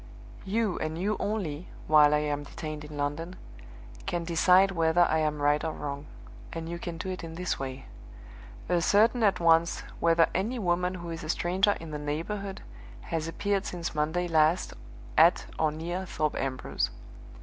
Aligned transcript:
"You 0.45 0.79
and 0.79 0.97
you 0.97 1.15
only 1.19 1.67
(while 1.85 2.15
I 2.15 2.21
am 2.21 2.41
detained 2.41 2.83
in 2.83 2.97
London) 2.97 3.35
can 4.07 4.23
decide 4.23 4.71
whether 4.71 5.01
I 5.01 5.19
am 5.19 5.39
right 5.43 5.63
or 5.63 5.73
wrong 5.73 6.07
and 6.51 6.67
you 6.67 6.79
can 6.79 6.97
do 6.97 7.09
it 7.09 7.23
in 7.23 7.35
this 7.35 7.59
way. 7.59 7.85
Ascertain 8.67 9.21
at 9.21 9.39
once 9.39 9.81
whether 9.99 10.25
any 10.33 10.57
woman 10.57 10.95
who 10.95 11.11
is 11.11 11.23
a 11.23 11.29
stranger 11.29 11.73
in 11.79 11.91
the 11.91 11.99
neighborhood 11.99 12.63
has 13.13 13.27
appeared 13.27 13.67
since 13.67 13.93
Monday 13.93 14.27
last 14.27 14.73
at 15.19 15.45
or 15.59 15.71
near 15.71 16.07
Thorpe 16.07 16.35
Ambrose. 16.35 16.89